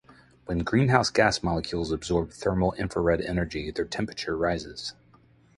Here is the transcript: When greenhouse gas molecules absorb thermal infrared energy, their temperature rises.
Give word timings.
When 0.45 0.63
greenhouse 0.63 1.11
gas 1.11 1.43
molecules 1.43 1.91
absorb 1.91 2.31
thermal 2.31 2.73
infrared 2.73 3.21
energy, 3.21 3.69
their 3.69 3.85
temperature 3.85 4.35
rises. 4.35 4.95